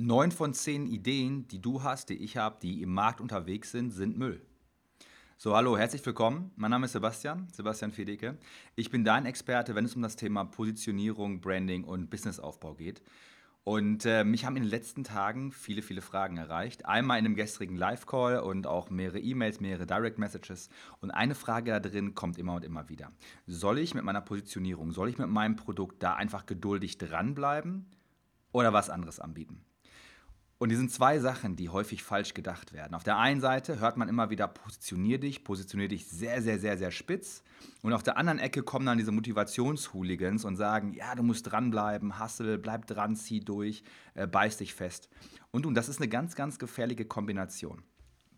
[0.00, 3.90] Neun von zehn Ideen, die du hast, die ich habe, die im Markt unterwegs sind,
[3.90, 4.40] sind Müll.
[5.38, 6.52] So, hallo, herzlich willkommen.
[6.54, 8.38] Mein Name ist Sebastian, Sebastian Fedeke.
[8.76, 13.02] Ich bin dein Experte, wenn es um das Thema Positionierung, Branding und Businessaufbau geht.
[13.64, 16.86] Und äh, mich haben in den letzten Tagen viele, viele Fragen erreicht.
[16.86, 20.68] Einmal in einem gestrigen Live-Call und auch mehrere E-Mails, mehrere Direct-Messages.
[21.00, 23.10] Und eine Frage da drin kommt immer und immer wieder.
[23.48, 27.90] Soll ich mit meiner Positionierung, soll ich mit meinem Produkt da einfach geduldig dranbleiben
[28.52, 29.64] oder was anderes anbieten?
[30.58, 32.94] Und die sind zwei Sachen, die häufig falsch gedacht werden.
[32.94, 36.76] Auf der einen Seite hört man immer wieder, positionier dich, positionier dich sehr, sehr, sehr,
[36.76, 37.44] sehr spitz.
[37.82, 42.20] Und auf der anderen Ecke kommen dann diese Motivationshooligans und sagen, ja, du musst dranbleiben,
[42.20, 43.84] hustle, bleib dran, zieh durch,
[44.14, 45.08] äh, beiß dich fest.
[45.52, 47.84] Und, und das ist eine ganz, ganz gefährliche Kombination.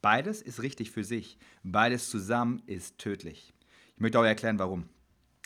[0.02, 1.38] Beides ist richtig für sich.
[1.62, 3.54] Beides zusammen ist tödlich.
[3.94, 4.90] Ich möchte auch erklären, warum.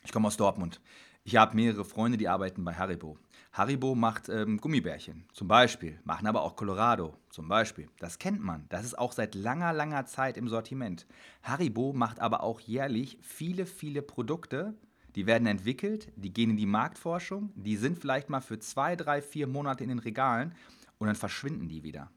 [0.05, 0.80] Ich komme aus Dortmund.
[1.22, 3.16] Ich habe mehrere Freunde, die arbeiten bei Haribo.
[3.55, 7.89] Haribo macht ähm, Gummibärchen, zum Beispiel, machen aber auch Colorado, zum Beispiel.
[8.01, 8.67] Das kennt man.
[8.69, 11.06] Das ist auch seit langer, langer Zeit im Sortiment.
[11.45, 14.75] Haribo macht aber auch jährlich viele, viele Produkte,
[15.15, 19.23] die werden entwickelt, die gehen in die Marktforschung, die sind vielleicht mal für zwei, drei,
[19.23, 20.53] vier Monate in den Regalen
[20.98, 22.11] und dann verschwinden die wieder.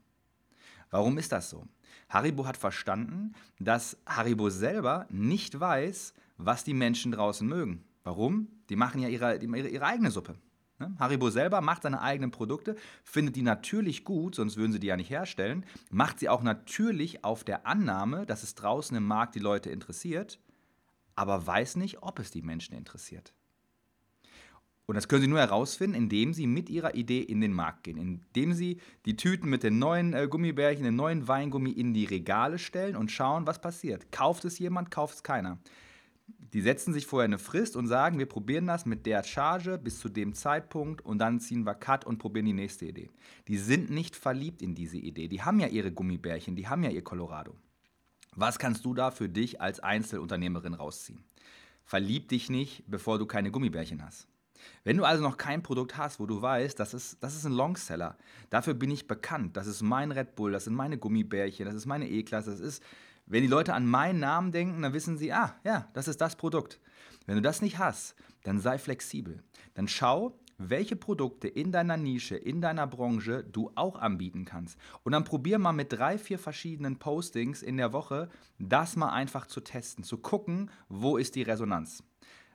[0.90, 1.68] Warum ist das so?
[2.08, 7.84] Haribo hat verstanden, dass Haribo selber nicht weiß, was die Menschen draußen mögen.
[8.02, 8.48] Warum?
[8.70, 10.34] Die machen ja ihre, ihre, ihre eigene Suppe.
[10.78, 10.94] Ne?
[10.98, 14.96] Haribo selber macht seine eigenen Produkte, findet die natürlich gut, sonst würden sie die ja
[14.96, 19.40] nicht herstellen, macht sie auch natürlich auf der Annahme, dass es draußen im Markt die
[19.40, 20.38] Leute interessiert,
[21.16, 23.32] aber weiß nicht, ob es die Menschen interessiert.
[24.88, 27.98] Und das können Sie nur herausfinden, indem Sie mit Ihrer Idee in den Markt gehen,
[27.98, 32.58] indem Sie die Tüten mit den neuen äh, Gummibärchen, den neuen Weingummi in die Regale
[32.58, 34.10] stellen und schauen, was passiert.
[34.12, 35.58] Kauft es jemand, kauft es keiner.
[36.28, 39.98] Die setzen sich vorher eine Frist und sagen, wir probieren das mit der Charge bis
[39.98, 43.10] zu dem Zeitpunkt und dann ziehen wir Cut und probieren die nächste Idee.
[43.48, 45.28] Die sind nicht verliebt in diese Idee.
[45.28, 47.54] Die haben ja ihre Gummibärchen, die haben ja ihr Colorado.
[48.34, 51.24] Was kannst du da für dich als Einzelunternehmerin rausziehen?
[51.84, 54.28] Verlieb dich nicht, bevor du keine Gummibärchen hast.
[54.84, 57.52] Wenn du also noch kein Produkt hast, wo du weißt, das ist, das ist ein
[57.52, 58.16] Longseller,
[58.50, 61.86] dafür bin ich bekannt, das ist mein Red Bull, das sind meine Gummibärchen, das ist
[61.86, 62.82] meine E-Klasse, das ist
[63.28, 66.36] wenn die Leute an meinen Namen denken, dann wissen sie, ah, ja, das ist das
[66.36, 66.80] Produkt.
[67.26, 69.42] Wenn du das nicht hast, dann sei flexibel.
[69.74, 74.78] Dann schau, welche Produkte in deiner Nische, in deiner Branche du auch anbieten kannst.
[75.04, 78.28] Und dann probier mal mit drei, vier verschiedenen Postings in der Woche,
[78.58, 82.02] das mal einfach zu testen, zu gucken, wo ist die Resonanz.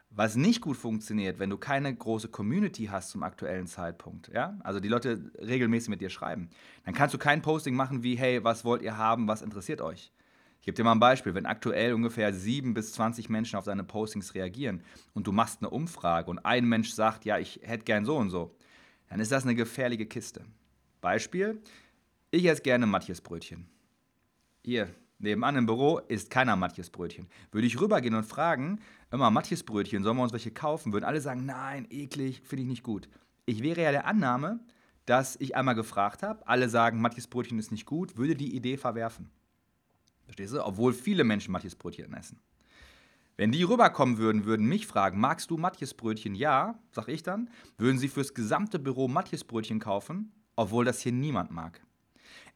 [0.10, 4.80] Was nicht gut funktioniert, wenn du keine große Community hast zum aktuellen Zeitpunkt, ja, also
[4.80, 6.50] die Leute regelmäßig mit dir schreiben,
[6.86, 10.12] dann kannst du kein Posting machen wie, hey, was wollt ihr haben, was interessiert euch?
[10.64, 11.36] Ich gebe dir mal ein Beispiel.
[11.36, 14.82] Wenn aktuell ungefähr 7 bis 20 Menschen auf deine Postings reagieren
[15.14, 18.30] und du machst eine Umfrage und ein Mensch sagt, ja, ich hätte gern so und
[18.30, 18.56] so,
[19.10, 20.46] dann ist das eine gefährliche Kiste.
[21.02, 21.62] Beispiel,
[22.32, 23.68] ich esse gerne Matjesbrötchen.
[24.64, 24.88] Hier,
[25.20, 27.28] nebenan im Büro ist keiner Matjesbrötchen.
[27.52, 28.80] Würde ich rübergehen und fragen,
[29.12, 30.94] immer Matjesbrötchen, sollen wir uns welche kaufen?
[30.94, 33.10] Würden alle sagen, nein, eklig, finde ich nicht gut.
[33.46, 34.62] Ich wäre ja der Annahme,
[35.08, 39.30] dass ich einmal gefragt habe, alle sagen, Matjesbrötchen ist nicht gut, würde die Idee verwerfen.
[40.26, 40.66] Verstehst du?
[40.66, 42.40] Obwohl viele Menschen Matjes Brötchen essen.
[43.36, 46.36] Wenn die rüberkommen würden, würden mich fragen, magst du Matjes Brötchen?
[46.36, 47.50] Ja, sag ich dann.
[47.78, 51.82] Würden sie fürs gesamte Büro Matjes Brötchen kaufen, obwohl das hier niemand mag.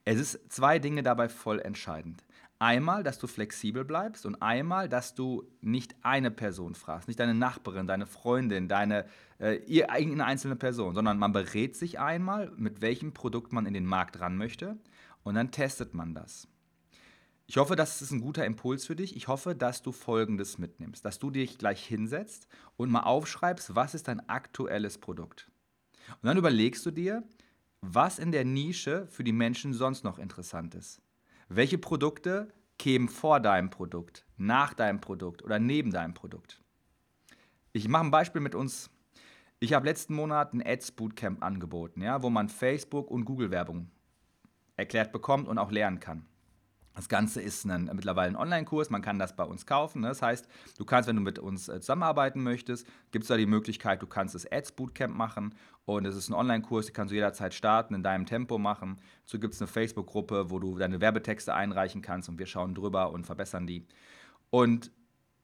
[0.06, 2.24] Es ist zwei Dinge dabei voll entscheidend.
[2.60, 7.36] Einmal, dass du flexibel bleibst und einmal, dass du nicht eine Person fragst, nicht deine
[7.36, 9.06] Nachbarin, deine Freundin, deine
[9.40, 13.86] äh, irgendeine einzelne Person, sondern man berät sich einmal, mit welchem Produkt man in den
[13.86, 14.78] Markt ran möchte
[15.24, 16.48] und dann testet man das.
[17.50, 19.16] Ich hoffe, das ist ein guter Impuls für dich.
[19.16, 23.96] Ich hoffe, dass du Folgendes mitnimmst, dass du dich gleich hinsetzt und mal aufschreibst, was
[23.96, 25.50] ist dein aktuelles Produkt.
[26.10, 27.24] Und dann überlegst du dir,
[27.80, 31.02] was in der Nische für die Menschen sonst noch interessant ist.
[31.48, 36.62] Welche Produkte kämen vor deinem Produkt, nach deinem Produkt oder neben deinem Produkt.
[37.72, 38.90] Ich mache ein Beispiel mit uns.
[39.60, 43.90] Ich habe letzten Monat ein Ads Bootcamp angeboten, ja, wo man Facebook und Google Werbung
[44.76, 46.26] erklärt bekommt und auch lernen kann.
[46.98, 50.02] Das Ganze ist ein, mittlerweile ein Online-Kurs, man kann das bei uns kaufen.
[50.02, 50.08] Ne?
[50.08, 50.48] Das heißt,
[50.80, 54.08] du kannst, wenn du mit uns äh, zusammenarbeiten möchtest, gibt es da die Möglichkeit, du
[54.08, 55.54] kannst das Ads Bootcamp machen
[55.86, 59.00] und es ist ein Online-Kurs, den kannst du jederzeit starten, in deinem Tempo machen.
[59.22, 63.12] Dazu gibt es eine Facebook-Gruppe, wo du deine Werbetexte einreichen kannst und wir schauen drüber
[63.12, 63.86] und verbessern die.
[64.50, 64.92] Und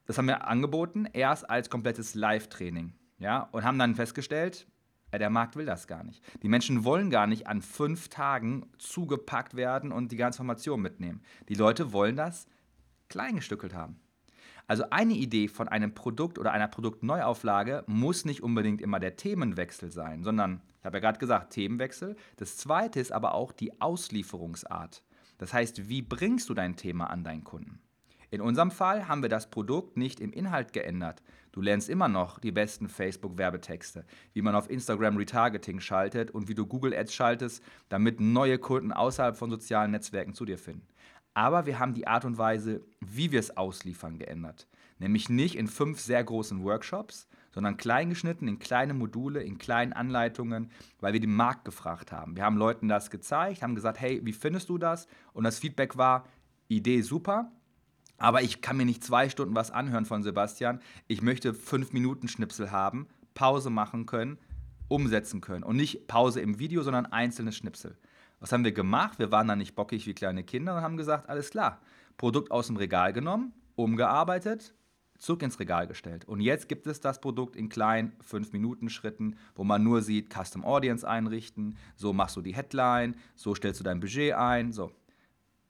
[0.07, 2.93] das haben wir angeboten, erst als komplettes Live-Training.
[3.19, 4.65] Ja, und haben dann festgestellt,
[5.19, 6.23] der Markt will das gar nicht.
[6.41, 11.21] Die Menschen wollen gar nicht an fünf Tagen zugepackt werden und die ganze Information mitnehmen.
[11.49, 12.47] Die Leute wollen das
[13.09, 13.99] kleingestückelt haben.
[14.67, 19.91] Also eine Idee von einem Produkt oder einer Produktneuauflage muss nicht unbedingt immer der Themenwechsel
[19.91, 22.15] sein, sondern Ich habe ja gerade gesagt, Themenwechsel.
[22.37, 25.03] Das zweite ist aber auch die Auslieferungsart.
[25.37, 27.82] Das heißt, wie bringst du dein Thema an deinen Kunden?
[28.33, 31.21] In unserem Fall haben wir das Produkt nicht im Inhalt geändert.
[31.51, 36.55] Du lernst immer noch die besten Facebook-Werbetexte, wie man auf Instagram Retargeting schaltet und wie
[36.55, 40.87] du Google Ads schaltest, damit neue Kunden außerhalb von sozialen Netzwerken zu dir finden.
[41.35, 44.67] Aber wir haben die Art und Weise, wie wir es ausliefern, geändert.
[44.97, 49.93] Nämlich nicht in fünf sehr großen Workshops, sondern klein geschnitten in kleine Module, in kleinen
[49.93, 50.71] Anleitungen,
[51.01, 52.35] weil wir den Markt gefragt haben.
[52.35, 55.07] Wir haben Leuten das gezeigt, haben gesagt, hey, wie findest du das?
[55.33, 56.25] Und das Feedback war,
[56.67, 57.51] Idee super,
[58.17, 60.79] aber ich kann mir nicht zwei Stunden was anhören von Sebastian.
[61.07, 64.37] Ich möchte fünf Minuten Schnipsel haben, Pause machen können,
[64.87, 65.63] umsetzen können.
[65.63, 67.97] Und nicht Pause im Video, sondern einzelne Schnipsel.
[68.39, 69.19] Was haben wir gemacht?
[69.19, 71.79] Wir waren da nicht bockig wie kleine Kinder und haben gesagt, alles klar.
[72.17, 74.73] Produkt aus dem Regal genommen, umgearbeitet,
[75.17, 76.25] zurück ins Regal gestellt.
[76.25, 81.07] Und jetzt gibt es das Produkt in kleinen 5-Minuten-Schritten, wo man nur sieht, Custom Audience
[81.07, 84.91] einrichten, so machst du die Headline, so stellst du dein Budget ein, so.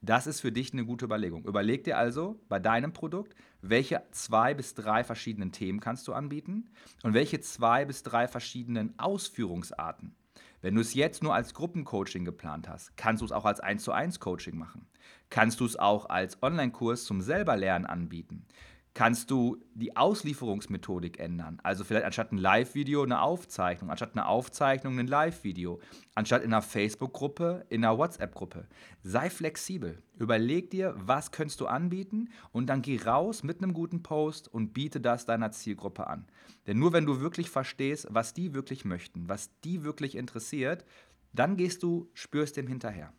[0.06, 1.46] Das ist für dich eine gute Überlegung.
[1.46, 6.70] Überleg dir also bei deinem Produkt, welche zwei bis drei verschiedenen Themen kannst du anbieten
[7.04, 10.14] und welche zwei bis drei verschiedenen Ausführungsarten.
[10.62, 13.82] Wenn du es jetzt nur als Gruppencoaching geplant hast, kannst du es auch als 1
[13.82, 14.88] zu 1 Coaching machen.
[15.30, 18.46] Kannst du es auch als Online-Kurs zum Selberlernen anbieten
[18.94, 21.60] kannst du die Auslieferungsmethodik ändern.
[21.64, 25.80] Also vielleicht anstatt ein Live-Video eine Aufzeichnung, anstatt eine Aufzeichnung ein Live-Video,
[26.14, 28.68] anstatt in einer Facebook-Gruppe, in einer WhatsApp-Gruppe.
[29.02, 30.04] Sei flexibel.
[30.20, 34.74] Überleg dir, was könntest du anbieten und dann geh raus mit einem guten Post und
[34.74, 36.28] biete das deiner Zielgruppe an.
[36.68, 40.86] Denn nur wenn du wirklich verstehst, was die wirklich möchten, was die wirklich interessiert,
[41.34, 43.12] dann gehst du, spürst dem hinterher.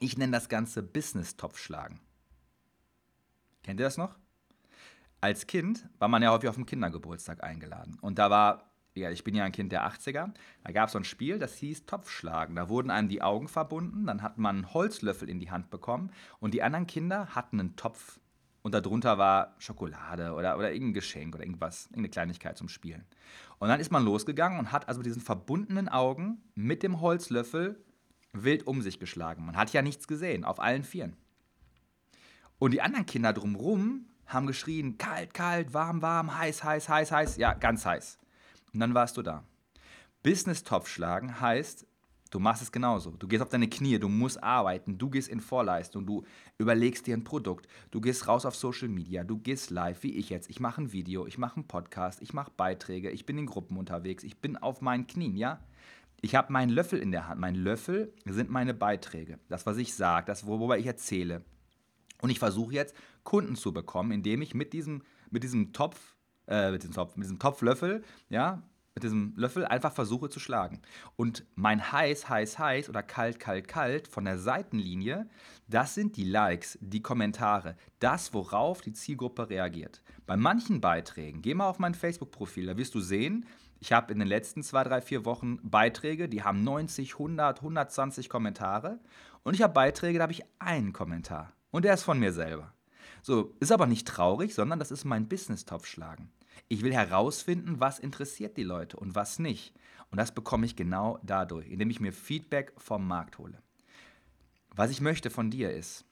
[0.00, 2.00] Ich nenne das Ganze Business-Topf schlagen.
[3.62, 4.16] Kennt ihr das noch?
[5.22, 7.96] Als Kind war man ja häufig auf dem Kindergeburtstag eingeladen.
[8.00, 10.32] Und da war, ja, ich bin ja ein Kind der 80er,
[10.64, 12.56] da gab es so ein Spiel, das hieß Topfschlagen.
[12.56, 16.10] Da wurden einem die Augen verbunden, dann hat man einen Holzlöffel in die Hand bekommen
[16.40, 18.18] und die anderen Kinder hatten einen Topf
[18.62, 23.04] und darunter war Schokolade oder, oder irgendein Geschenk oder irgendwas, irgendeine Kleinigkeit zum Spielen.
[23.60, 27.80] Und dann ist man losgegangen und hat also mit diesen verbundenen Augen mit dem Holzlöffel
[28.32, 29.46] wild um sich geschlagen.
[29.46, 31.16] Man hat ja nichts gesehen, auf allen Vieren.
[32.58, 37.36] Und die anderen Kinder drumherum haben geschrien, kalt, kalt, warm, warm, heiß, heiß, heiß, heiß,
[37.36, 38.18] ja, ganz heiß.
[38.72, 39.44] Und dann warst du da.
[40.22, 41.86] Business-Topf schlagen heißt,
[42.30, 43.10] du machst es genauso.
[43.10, 46.24] Du gehst auf deine Knie, du musst arbeiten, du gehst in Vorleistung, du
[46.58, 50.30] überlegst dir ein Produkt, du gehst raus auf Social Media, du gehst live, wie ich
[50.30, 50.48] jetzt.
[50.48, 53.76] Ich mache ein Video, ich mache einen Podcast, ich mache Beiträge, ich bin in Gruppen
[53.76, 55.60] unterwegs, ich bin auf meinen Knien, ja?
[56.24, 57.40] Ich habe meinen Löffel in der Hand.
[57.40, 59.40] Mein Löffel sind meine Beiträge.
[59.48, 61.44] Das, was ich sage, das, worüber ich erzähle.
[62.22, 66.14] Und ich versuche jetzt, Kunden zu bekommen, indem ich mit diesem, mit diesem Topf,
[66.46, 68.62] äh, mit diesem Topf, mit diesem Topflöffel, ja,
[68.94, 70.82] mit diesem Löffel einfach versuche zu schlagen.
[71.16, 75.28] Und mein heiß, heiß, heiß oder kalt, kalt, kalt von der Seitenlinie,
[75.66, 80.00] das sind die Likes, die Kommentare, das, worauf die Zielgruppe reagiert.
[80.24, 83.46] Bei manchen Beiträgen, geh mal auf mein Facebook-Profil, da wirst du sehen,
[83.80, 88.28] ich habe in den letzten zwei, drei, vier Wochen Beiträge, die haben 90, 100, 120
[88.28, 89.00] Kommentare.
[89.42, 91.52] Und ich habe Beiträge, da habe ich einen Kommentar.
[91.72, 92.72] Und der ist von mir selber.
[93.22, 96.30] So, ist aber nicht traurig, sondern das ist mein Business-Topf schlagen.
[96.68, 99.74] Ich will herausfinden, was interessiert die Leute und was nicht.
[100.10, 103.58] Und das bekomme ich genau dadurch, indem ich mir Feedback vom Markt hole.
[104.74, 106.04] Was ich möchte von dir ist,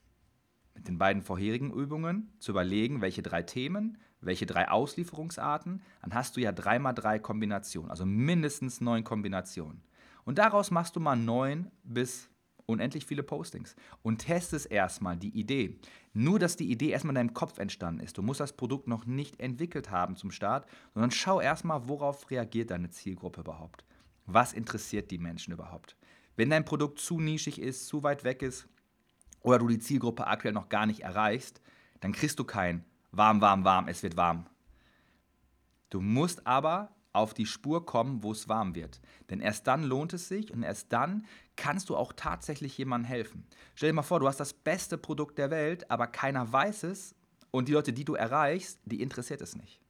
[0.75, 6.37] mit den beiden vorherigen Übungen zu überlegen, welche drei Themen, welche drei Auslieferungsarten, dann hast
[6.37, 9.83] du ja dreimal drei Kombinationen, also mindestens neun Kombinationen.
[10.25, 12.30] Und daraus machst du mal neun bis
[12.71, 15.79] unendlich viele Postings und testest erstmal die Idee.
[16.13, 18.19] Nur, dass die Idee erstmal in deinem Kopf entstanden ist.
[18.19, 22.71] Du musst das Produkt noch nicht entwickelt haben zum Start, sondern schau erstmal, worauf reagiert
[22.71, 23.85] deine Zielgruppe überhaupt.
[24.27, 25.97] Was interessiert die Menschen überhaupt?
[26.37, 28.69] Wenn dein Produkt zu nischig ist, zu weit weg ist
[29.43, 31.61] oder du die Zielgruppe aktuell noch gar nicht erreichst,
[32.01, 34.47] dann kriegst du kein warm, warm, warm, es wird warm.
[35.91, 39.01] Du musst aber auf die Spur kommen, wo es warm wird.
[39.31, 41.27] Denn erst dann lohnt es sich und erst dann
[41.57, 43.47] kannst du auch tatsächlich jemandem helfen.
[43.75, 47.15] Stell dir mal vor, du hast das beste Produkt der Welt, aber keiner weiß es
[47.51, 49.81] und die Leute, die du erreichst, die interessiert es nicht.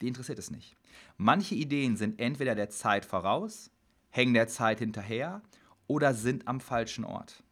[0.00, 0.76] Die interessiert es nicht.
[1.16, 3.70] Manche Ideen sind entweder der Zeit voraus,
[4.10, 5.42] hängen der Zeit hinterher
[5.86, 7.42] oder sind am falschen Ort.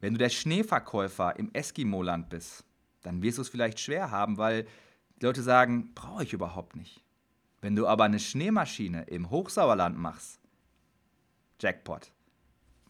[0.00, 2.64] Wenn du der Schneeverkäufer im Eskimo-Land bist,
[3.02, 4.66] dann wirst du es vielleicht schwer haben, weil
[5.20, 7.02] die Leute sagen, brauche ich überhaupt nicht.
[7.60, 10.40] Wenn du aber eine Schneemaschine im Hochsauerland machst,
[11.60, 12.12] Jackpot.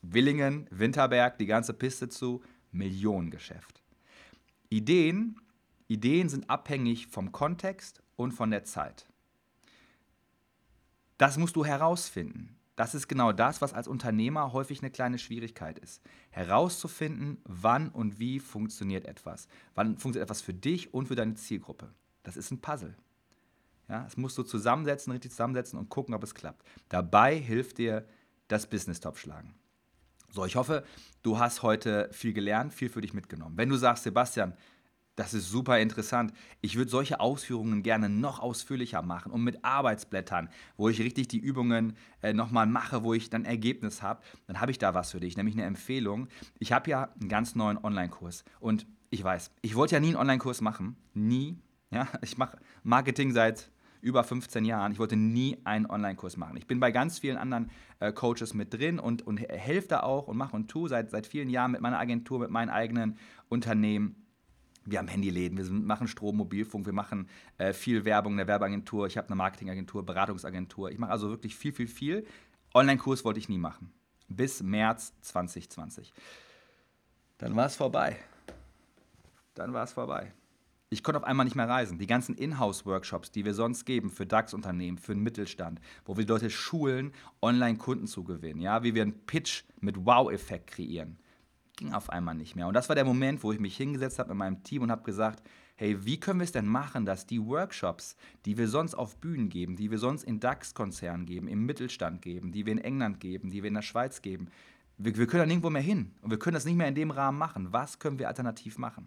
[0.03, 3.83] Willingen, Winterberg, die ganze Piste zu, Millionengeschäft.
[4.69, 5.41] Ideen,
[5.89, 9.07] Ideen sind abhängig vom Kontext und von der Zeit.
[11.17, 12.59] Das musst du herausfinden.
[12.77, 16.01] Das ist genau das, was als Unternehmer häufig eine kleine Schwierigkeit ist.
[16.31, 19.49] Herauszufinden, wann und wie funktioniert etwas.
[19.75, 21.93] Wann funktioniert etwas für dich und für deine Zielgruppe.
[22.23, 22.95] Das ist ein Puzzle.
[23.89, 26.63] Ja, das musst du zusammensetzen, richtig zusammensetzen und gucken, ob es klappt.
[26.89, 28.07] Dabei hilft dir
[28.49, 29.55] das Business-Top schlagen.
[30.31, 30.85] So, ich hoffe,
[31.23, 33.57] du hast heute viel gelernt, viel für dich mitgenommen.
[33.57, 34.55] Wenn du sagst, Sebastian,
[35.19, 36.33] das ist super interessant.
[36.61, 41.41] Ich würde solche Ausführungen gerne noch ausführlicher machen und mit Arbeitsblättern, wo ich richtig die
[41.41, 44.23] Übungen äh, nochmal mache, wo ich dann Ergebnis habe.
[44.47, 46.29] Dann habe ich da was für dich, nämlich eine Empfehlung.
[46.61, 50.19] Ich habe ja einen ganz neuen Online-Kurs und ich weiß, ich wollte ja nie einen
[50.19, 50.97] Online-Kurs machen.
[51.15, 51.59] Nie.
[51.91, 54.93] Ja, ich mache Marketing seit über 15 Jahren.
[54.93, 56.57] Ich wollte nie einen Online-Kurs machen.
[56.57, 60.29] Ich bin bei ganz vielen anderen äh, Coaches mit drin und, und helfe da auch
[60.29, 63.19] und mache und tue seit, seit vielen Jahren mit meiner Agentur, mit meinen eigenen
[63.49, 64.25] Unternehmen.
[64.85, 67.29] Wir haben Handyläden, wir machen Strom, Mobilfunk, wir machen
[67.59, 70.91] äh, viel Werbung in der Werbeagentur, ich habe eine Marketingagentur, Beratungsagentur.
[70.91, 72.27] Ich mache also wirklich viel, viel, viel.
[72.75, 73.93] Online-Kurs wollte ich nie machen.
[74.29, 76.13] Bis März 2020.
[77.39, 78.17] Dann war es vorbei.
[79.55, 80.33] Dann war es vorbei.
[80.91, 81.99] Ich konnte auf einmal nicht mehr reisen.
[81.99, 86.33] Die ganzen Inhouse-Workshops, die wir sonst geben für DAX-Unternehmen, für den Mittelstand, wo wir die
[86.33, 91.19] Leute schulen, Online-Kunden zu gewinnen, ja, wie wir einen Pitch mit Wow-Effekt kreieren
[91.79, 92.67] ging auf einmal nicht mehr.
[92.67, 95.05] Und das war der Moment, wo ich mich hingesetzt habe mit meinem Team und habe
[95.05, 95.43] gesagt,
[95.77, 99.49] hey, wie können wir es denn machen, dass die Workshops, die wir sonst auf Bühnen
[99.49, 103.51] geben, die wir sonst in DAX-Konzernen geben, im Mittelstand geben, die wir in England geben,
[103.51, 104.49] die wir in der Schweiz geben,
[104.99, 107.13] wir, wir können da nirgendwo mehr hin und wir können das nicht mehr in dem
[107.13, 107.73] Rahmen machen.
[107.73, 109.07] Was können wir alternativ machen?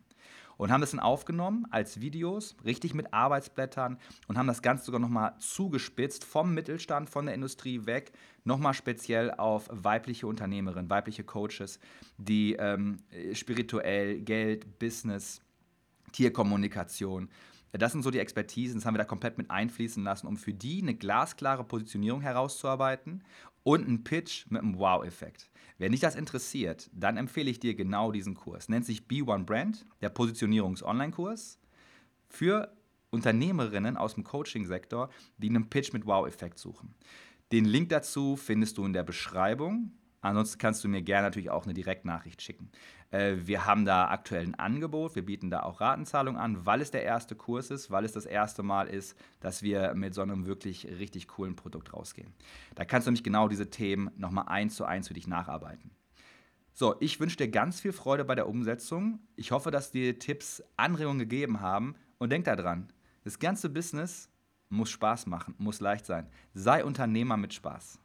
[0.61, 5.01] Und haben das dann aufgenommen als Videos, richtig mit Arbeitsblättern und haben das Ganze sogar
[5.01, 8.11] nochmal zugespitzt vom Mittelstand, von der Industrie weg,
[8.43, 11.79] nochmal speziell auf weibliche Unternehmerinnen, weibliche Coaches,
[12.19, 12.97] die ähm,
[13.33, 15.41] spirituell, Geld, Business,
[16.11, 17.29] Tierkommunikation,
[17.73, 20.53] das sind so die Expertisen, das haben wir da komplett mit einfließen lassen, um für
[20.53, 23.23] die eine glasklare Positionierung herauszuarbeiten
[23.63, 25.49] und einen Pitch mit einem Wow-Effekt.
[25.77, 28.69] Wenn dich das interessiert, dann empfehle ich dir genau diesen Kurs.
[28.69, 31.59] Nennt sich B1 Brand, der Positionierungs-Online-Kurs
[32.29, 32.75] für
[33.09, 36.95] Unternehmerinnen aus dem Coaching-Sektor, die einen Pitch mit Wow-Effekt suchen.
[37.51, 39.91] Den Link dazu findest du in der Beschreibung.
[40.21, 42.69] Ansonsten kannst du mir gerne natürlich auch eine Direktnachricht schicken.
[43.09, 46.91] Äh, wir haben da aktuell ein Angebot, wir bieten da auch Ratenzahlung an, weil es
[46.91, 50.45] der erste Kurs ist, weil es das erste Mal ist, dass wir mit so einem
[50.45, 52.33] wirklich richtig coolen Produkt rausgehen.
[52.75, 55.91] Da kannst du nämlich genau diese Themen nochmal eins zu eins für dich nacharbeiten.
[56.73, 59.19] So, ich wünsche dir ganz viel Freude bei der Umsetzung.
[59.35, 64.29] Ich hoffe, dass dir Tipps Anregungen gegeben haben und denk daran, das ganze Business
[64.69, 66.29] muss Spaß machen, muss leicht sein.
[66.53, 68.00] Sei Unternehmer mit Spaß.